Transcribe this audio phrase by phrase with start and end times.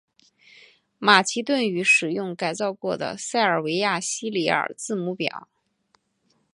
[0.97, 5.47] 马其顿语使用改造过的塞尔维亚西里尔字母表。